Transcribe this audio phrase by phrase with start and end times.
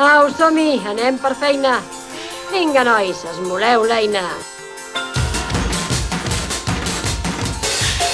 [0.00, 1.74] Au, som-hi, anem per feina.
[2.48, 4.22] Vinga, nois, esmoleu l'eina.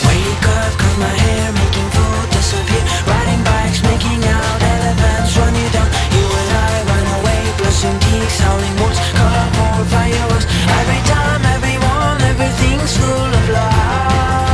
[0.03, 2.83] Wake up, cut my hair, making food disappear.
[3.07, 5.86] Riding bikes, making out, elephants run you down.
[6.11, 10.46] You and I run away, blushing geeks, howling wolves, colorful fireworks.
[10.80, 14.46] Every time, everyone, everything's full of life.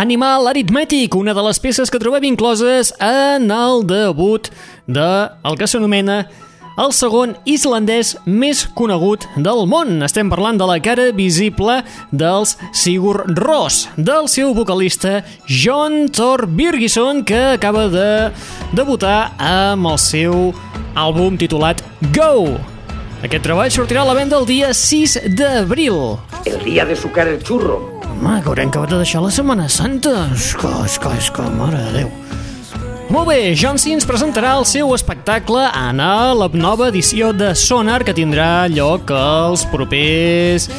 [0.00, 4.46] Animal aritmètic, una de les peces que trobem incloses en el debut
[4.88, 5.08] de
[5.44, 6.22] el que s'anomena
[6.80, 10.00] el segon islandès més conegut del món.
[10.06, 11.82] Estem parlant de la cara visible
[12.16, 18.10] dels Sigur Rós, del seu vocalista John Thor Birgisson, que acaba de
[18.72, 20.54] debutar amb el seu
[20.96, 21.84] àlbum titulat
[22.16, 22.79] Go!
[23.20, 25.96] Aquest treball sortirà a la venda el dia 6 d'abril.
[26.48, 27.76] El día de sucar el churro.
[28.08, 30.30] Home, que haurem acabat de deixar la Setmana Santa.
[30.32, 32.08] Que, és que, mare de Déu.
[33.12, 38.04] Molt bé, John C ens presentarà el seu espectacle en la nova edició de Sonar
[38.06, 40.70] que tindrà lloc els propers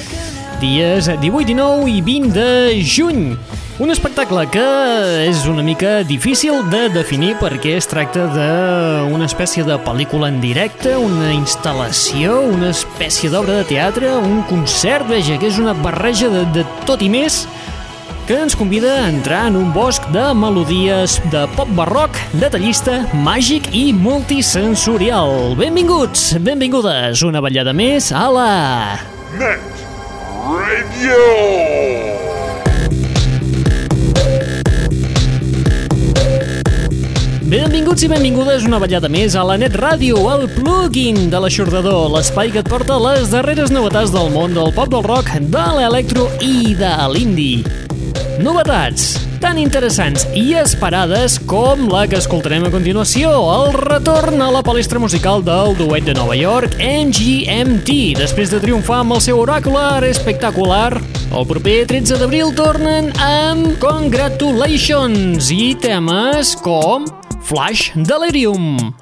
[0.61, 3.35] dies 18, 19 i 20 de juny.
[3.79, 4.63] Un espectacle que
[5.23, 10.97] és una mica difícil de definir perquè es tracta d'una espècie de pel·lícula en directe,
[10.99, 16.43] una instal·lació, una espècie d'obra de teatre, un concert, veja, que és una barreja de,
[16.57, 17.45] de tot i més
[18.27, 23.71] que ens convida a entrar en un bosc de melodies de pop barroc, detallista, màgic
[23.73, 25.55] i multisensorial.
[25.59, 28.49] Benvinguts, benvingudes, una ballada més a la...
[29.39, 29.83] Net
[30.45, 32.10] Radio.
[37.51, 42.47] Benvinguts i benvingudes una ballada més a la Net Ràdio, el plugin de l'aixordador, l'espai
[42.53, 46.71] que et porta les darreres novetats del món del pop del rock, de l'electro i
[46.79, 47.49] de l'indi.
[48.39, 54.63] Novetats tan interessants i esperades com la que escoltarem a continuació, el retorn a la
[54.63, 60.05] palestra musical del duet de Nova York, MGMT, després de triomfar amb el seu oracular
[60.07, 60.93] espectacular
[61.35, 68.95] el proper 13 d'abril tornen amb Congratulations i temes com Flash Delirium.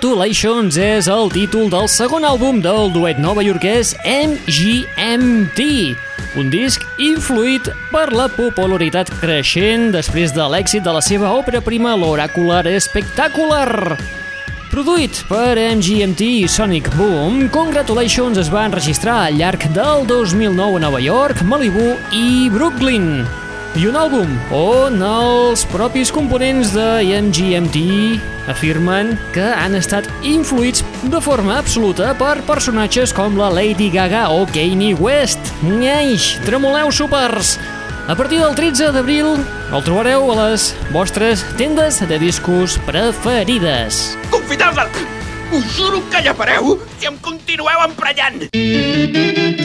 [0.00, 5.66] Congratulations és el títol del segon àlbum del duet novaiorquès MGMT,
[6.40, 11.92] un disc influït per la popularitat creixent després de l'èxit de la seva obra prima
[12.00, 13.98] l'oracular espectacular.
[14.72, 20.84] Produït per MGMT i Sonic Boom, Congratulations es va enregistrar al llarg del 2009 a
[20.88, 26.86] Nova York, Malibu i Brooklyn i un àlbum on els propis components de
[27.22, 27.82] MGMT
[28.50, 34.42] afirmen que han estat influïts de forma absoluta per personatges com la Lady Gaga o
[34.50, 35.52] Kanye West.
[35.62, 37.58] Nyeix, tremoleu supers!
[38.10, 44.02] A partir del 13 d'abril el trobareu a les vostres tendes de discos preferides.
[44.34, 44.88] Confineu-la!
[45.54, 48.50] Us juro que llapareu si em continueu emprenyant!
[48.50, 49.59] Mm -hmm.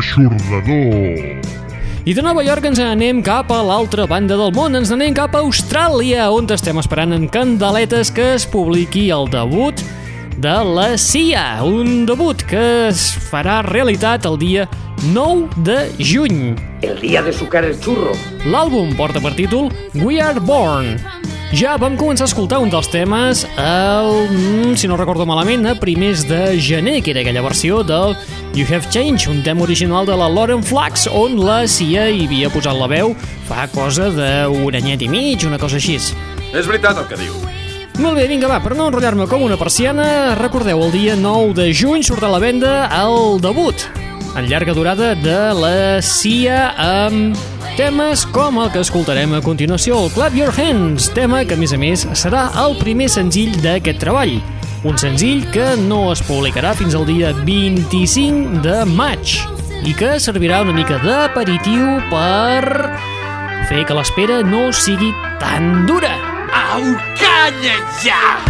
[0.00, 1.36] L'aixordador.
[2.08, 5.34] I de Nova York ens anem cap a l'altra banda del món, ens anem cap
[5.36, 9.84] a Austràlia, on estem esperant en candeletes que es publiqui el debut
[10.40, 14.64] de la CIA, un debut que es farà realitat el dia
[15.12, 16.56] 9 de juny.
[16.80, 18.16] El día de sucar el churro.
[18.48, 19.68] L'àlbum porta per títol
[20.00, 20.96] We Are Born.
[21.50, 25.74] Ja vam començar a escoltar un dels temes el, mm, si no recordo malament, a
[25.74, 28.14] primers de gener, que era aquella versió del
[28.54, 32.50] You Have Changed, un tema original de la Lauren Flax, on la Cia hi havia
[32.54, 33.16] posat la veu
[33.48, 35.98] fa cosa d'un anyet i mig, una cosa així.
[36.54, 37.59] És veritat el que diu.
[38.00, 41.66] Molt bé, vinga, va, per no enrotllar-me com una persiana, recordeu, el dia 9 de
[41.76, 43.84] juny surt a la venda el debut
[44.38, 47.36] en llarga durada de la CIA amb
[47.76, 51.74] temes com el que escoltarem a continuació, el Clap Your Hands, tema que, a més
[51.74, 54.38] a més, serà el primer senzill d'aquest treball.
[54.86, 59.36] Un senzill que no es publicarà fins al dia 25 de maig
[59.84, 62.96] i que servirà una mica d'aperitiu per
[63.68, 66.29] fer que l'espera no sigui tan dura.
[66.52, 66.82] Au,
[67.16, 68.49] calla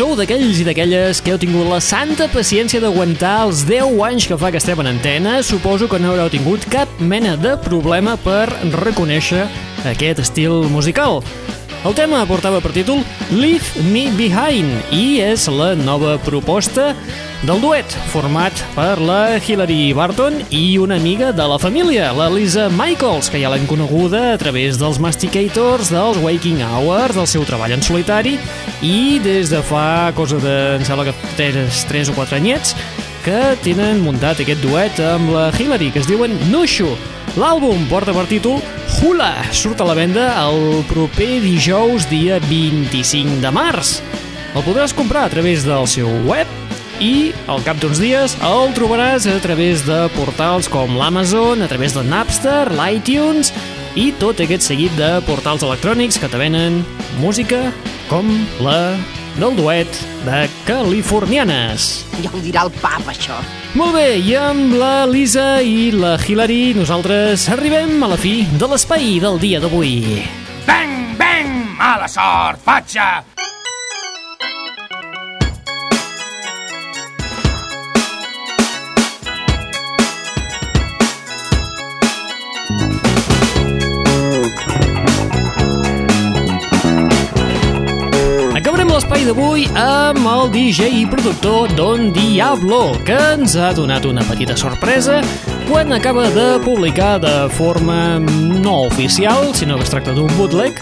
[0.00, 4.38] Sou d'aquells i d'aquelles que heu tingut la santa paciència d'aguantar els 10 anys que
[4.40, 8.46] fa que estem en antena, suposo que no haureu tingut cap mena de problema per
[8.80, 9.44] reconèixer
[9.92, 11.20] aquest estil musical.
[11.80, 12.98] El tema portava per títol
[13.32, 16.90] Leave Me Behind i és la nova proposta
[17.40, 22.66] del duet format per la Hilary Barton i una amiga de la família, la Lisa
[22.68, 27.72] Michaels, que ja l'hem coneguda a través dels Masticators, dels Waking Hours, del seu treball
[27.72, 28.34] en solitari
[28.84, 32.74] i des de fa cosa de, em sembla que 3, 3 o 4 anyets,
[33.24, 36.92] que tenen muntat aquest duet amb la Hilary, que es diuen Nushu.
[37.38, 38.58] L'àlbum porta per títol
[38.98, 44.00] Hula, surt a la venda el proper dijous dia 25 de març.
[44.50, 46.50] El podràs comprar a través del seu web
[47.00, 51.94] i al cap d'uns dies el trobaràs a través de portals com l'Amazon, a través
[51.94, 53.54] de Napster, l'iTunes
[53.94, 56.82] i tot aquest seguit de portals electrònics que te venen
[57.22, 57.68] música
[58.10, 58.26] com
[58.58, 58.98] la
[59.38, 61.90] del duet de Californianes.
[62.20, 63.38] Ja ho dirà el pap, això.
[63.78, 68.66] Molt bé, i amb la Lisa i la Hilary nosaltres arribem a la fi de
[68.66, 70.24] l'espai del dia d'avui.
[70.66, 71.52] Bang, bang!
[71.78, 73.12] Mala sort, fatxa!
[89.00, 94.52] L'espai d'avui amb el DJ i productor Don Diablo, que ens ha donat una petita
[94.60, 95.22] sorpresa
[95.70, 100.76] quan acaba de publicar de forma no oficial, sinó que es tracta d'un bootleg,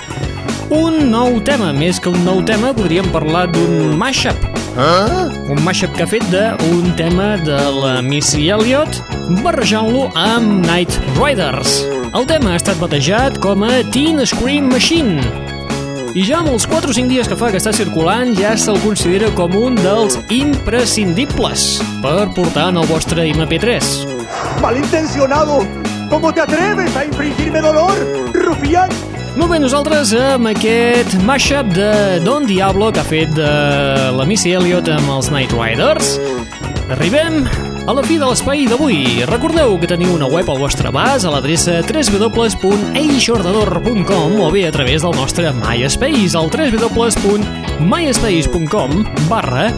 [0.74, 1.70] un nou tema.
[1.70, 4.48] Més que un nou tema, podríem parlar d'un mashup.
[4.74, 5.28] Ah?
[5.46, 8.98] Un mashup que ha fet d'un tema de la Missy Elliott
[9.44, 11.85] barrejant-lo amb Night Riders.
[12.11, 15.47] El tema ha estat batejat com a Teen Scream Machine.
[16.16, 18.79] I ja amb els 4 o 5 dies que fa que està circulant ja se'l
[18.85, 21.66] considera com un dels imprescindibles
[22.05, 23.90] per portar en el vostre MP3.
[24.62, 25.61] ¡Malintencionado!
[26.09, 27.94] ¿Cómo te atreves a infringirme dolor,
[28.33, 28.88] rufián?
[29.37, 33.53] Molt bé, nosaltres amb aquest mashup de Don Diablo que ha fet de
[34.16, 36.16] la Missy Elliott amb els Night Riders
[36.90, 37.44] arribem
[37.88, 39.24] a la fi de l'espai d'avui.
[39.24, 45.01] Recordeu que teniu una web al vostre abast a l'adreça www.eixordador.com o bé a través
[45.07, 48.90] del nostre MySpace al www.myspace.com
[49.31, 49.72] barra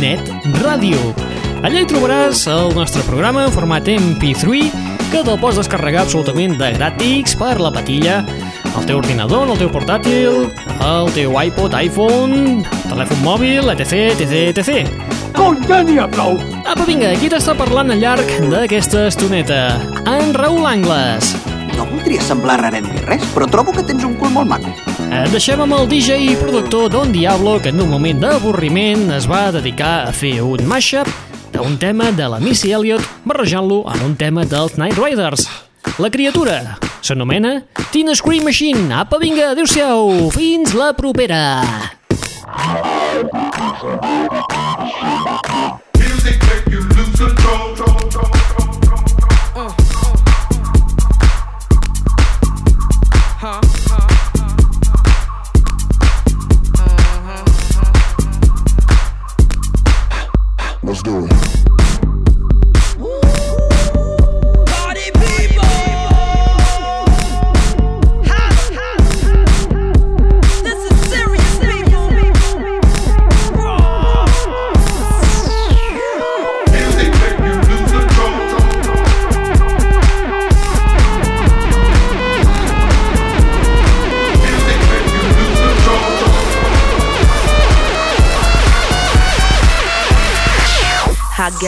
[0.00, 1.12] netradio.
[1.60, 4.72] Allà hi trobaràs el nostre programa en format MP3
[5.10, 8.24] que te'l pots descarregar absolutament de gratis per la patilla
[8.80, 10.48] al teu ordinador, al teu portàtil,
[10.80, 14.88] al teu iPod, iPhone, telèfon mòbil, etc, etc, etc.
[15.36, 16.40] ¡Con ya ni aplaudo!
[16.64, 19.76] Apa, vinga, qui t'està parlant al llarg d'aquesta estoneta?
[20.08, 21.34] En Raül Angles.
[21.76, 24.72] No voldria semblar rarem ni res, però trobo que tens un cul molt maco.
[25.10, 29.28] Et deixem amb el DJ i productor Don Diablo que en un moment d'avorriment es
[29.28, 31.08] va dedicar a fer un mashup
[31.52, 35.48] d'un tema de la Missy Elliott barrejant-lo en un tema dels Night Riders.
[35.98, 38.92] La criatura s'anomena Teen Scream Machine.
[38.92, 41.60] Apa, vinga, adéu-siau, fins la propera.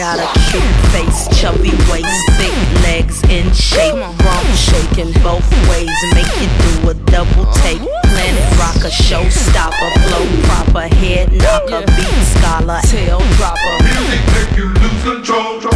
[0.03, 2.51] Got a cute face, chubby waist, thick
[2.83, 3.95] legs in shape.
[3.95, 7.79] Rump shaking both ways and make you do a double take.
[8.11, 13.77] Planet rocker, showstopper, flow proper, head knocker, beat scholar, tail dropper.
[15.65, 15.72] I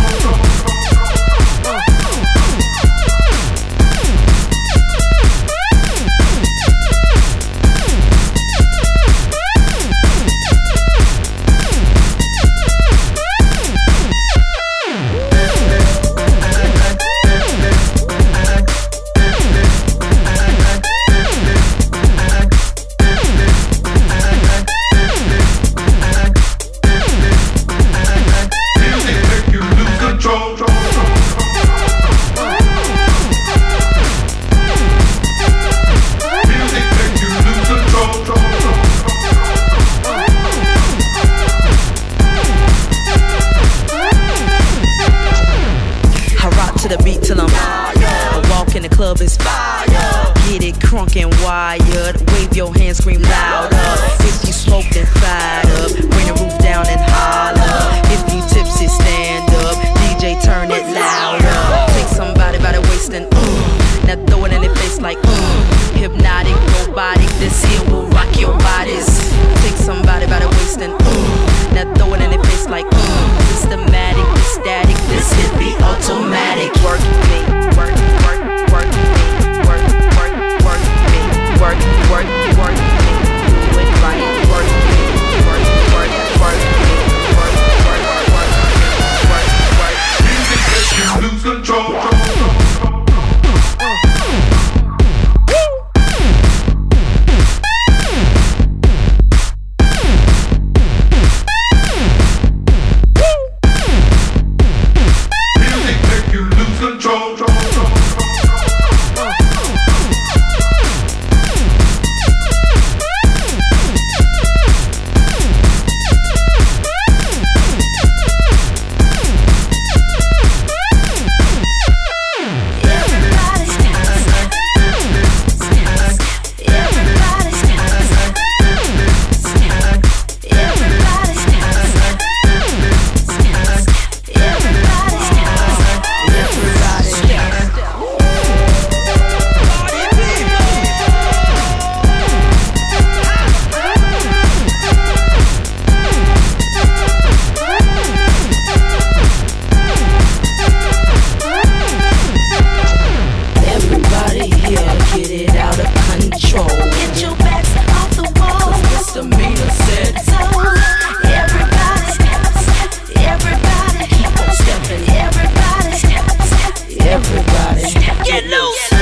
[167.93, 168.96] Get loose.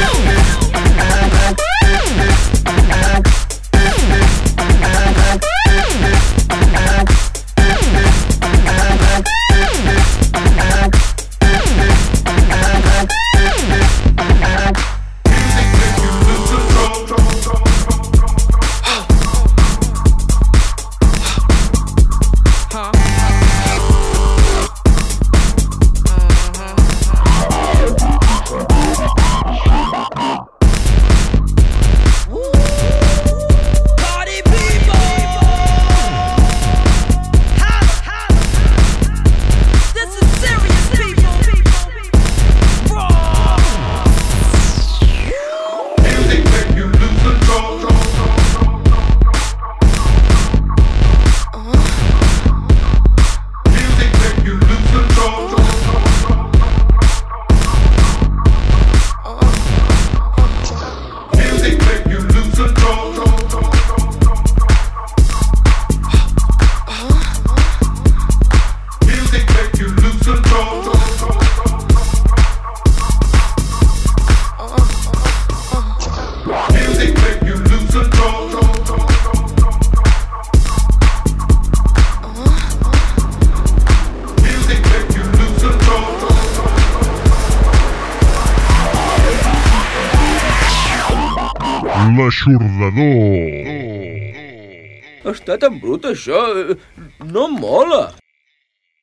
[95.62, 96.42] Tan brut, això.
[96.58, 96.76] eh,
[97.24, 98.04] No mola.